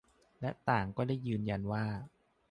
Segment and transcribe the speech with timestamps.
[0.41, 1.85] และต่างก็ยืนยันว่า